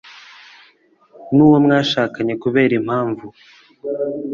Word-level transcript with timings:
n'uwo 1.35 1.57
mwashakanye 1.65 2.33
kubera 2.43 2.73
impamvu 2.79 3.25